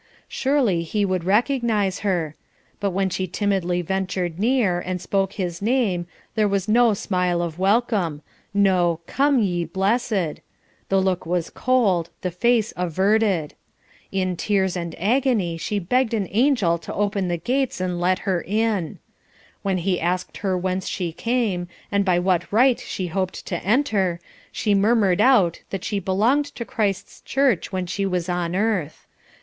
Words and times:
Surely 0.27 0.81
he 0.81 1.05
would 1.05 1.23
recognise 1.23 1.99
her; 1.99 2.33
but 2.79 2.89
when 2.89 3.07
she 3.07 3.27
timidly 3.27 3.83
ventured 3.83 4.39
nearer, 4.39 4.79
and 4.79 4.99
spoke 4.99 5.33
his 5.33 5.61
name, 5.61 6.07
there 6.33 6.47
was 6.47 6.67
no 6.67 6.95
smile 6.95 7.39
of 7.39 7.59
welcome, 7.59 8.23
no 8.51 9.01
"Come, 9.05 9.37
ye 9.43 9.63
blessed;" 9.63 10.39
the 10.89 10.99
look 10.99 11.27
was 11.27 11.51
cold, 11.51 12.09
the 12.21 12.31
face 12.31 12.73
averted. 12.75 13.53
In 14.11 14.35
tears 14.35 14.75
and 14.75 14.95
agony 14.97 15.55
she 15.55 15.77
begged 15.77 16.15
an 16.15 16.27
angel 16.31 16.79
to 16.79 16.93
open 16.95 17.27
the 17.27 17.37
gates 17.37 17.79
and 17.79 18.01
let 18.01 18.17
her 18.25 18.41
in. 18.41 18.97
When 19.61 19.77
he 19.77 20.01
asked 20.01 20.37
her 20.37 20.57
whence 20.57 20.87
she 20.87 21.11
came, 21.11 21.67
and 21.91 22.03
by 22.03 22.17
what 22.17 22.51
right 22.51 22.79
she 22.79 23.05
hoped 23.05 23.45
to 23.45 23.63
enter, 23.63 24.19
she 24.51 24.73
murmured 24.73 25.21
out 25.21 25.61
that 25.69 25.83
she 25.83 25.99
belonged 25.99 26.45
to 26.55 26.65
Christ's 26.65 27.21
church 27.21 27.71
when 27.71 27.85
she 27.85 28.07
was 28.07 28.27
on 28.29 28.55
earth. 28.55 29.05